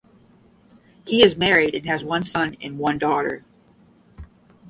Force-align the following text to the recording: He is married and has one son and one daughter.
He 1.05 1.23
is 1.23 1.37
married 1.37 1.75
and 1.75 1.85
has 1.85 2.03
one 2.03 2.25
son 2.25 2.57
and 2.63 2.79
one 2.79 2.97
daughter. 2.97 3.45